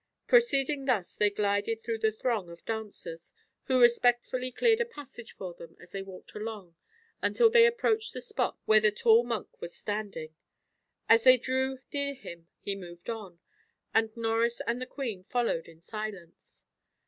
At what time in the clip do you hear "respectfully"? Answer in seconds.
3.79-4.51